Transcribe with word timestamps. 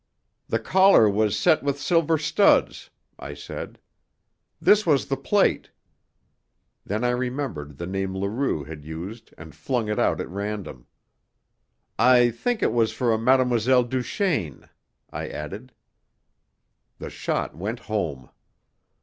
"The 0.47 0.57
collar 0.57 1.07
was 1.07 1.37
set 1.37 1.61
with 1.61 1.79
silver 1.79 2.17
studs," 2.17 2.89
I 3.19 3.35
said. 3.35 3.77
"This 4.59 4.83
was 4.83 5.05
the 5.09 5.15
plate." 5.15 5.69
Then 6.83 7.03
I 7.03 7.11
remembered 7.11 7.77
the 7.77 7.85
name 7.85 8.15
Leroux 8.17 8.63
had 8.63 8.83
used 8.83 9.31
and 9.37 9.53
flung 9.53 9.89
it 9.89 9.99
out 9.99 10.19
at 10.19 10.27
random. 10.27 10.87
"I 11.99 12.31
think 12.31 12.63
it 12.63 12.73
was 12.73 12.91
for 12.91 13.13
a 13.13 13.19
Mlle. 13.19 13.83
Duchaine," 13.83 14.67
I 15.11 15.27
added. 15.27 15.71
The 16.97 17.11
shot 17.11 17.55
went 17.55 17.81
home. 17.81 18.31